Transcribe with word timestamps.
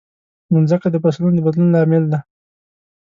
مځکه 0.53 0.87
د 0.91 0.95
فصلونو 1.03 1.35
د 1.37 1.39
بدلون 1.45 1.69
لامل 1.71 2.03
ده. 2.11 2.19